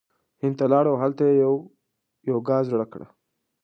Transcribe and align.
هند 0.41 0.55
ته 0.59 0.65
لاړ 0.71 0.85
او 0.91 0.97
هلته 1.03 1.23
یی 1.27 1.41
یوګا 2.29 2.57
زړه 2.69 2.85
کړه 2.93 3.07